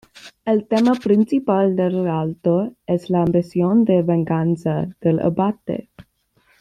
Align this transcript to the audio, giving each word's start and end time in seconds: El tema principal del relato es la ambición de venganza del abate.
El 0.51 0.61
tema 0.67 0.93
principal 0.95 1.75
del 1.75 1.91
relato 1.93 2.73
es 2.87 3.11
la 3.11 3.21
ambición 3.21 3.85
de 3.85 4.01
venganza 4.01 4.87
del 4.99 5.19
abate. 5.19 5.89